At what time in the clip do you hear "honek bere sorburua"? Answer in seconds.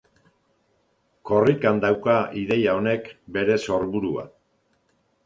2.79-4.25